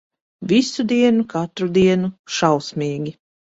Visu 0.51 0.85
dienu, 0.91 1.27
katru 1.35 1.69
dienu. 1.77 2.11
Šausmīgi. 2.39 3.17